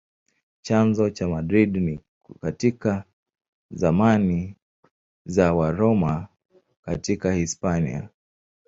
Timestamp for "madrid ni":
1.27-1.99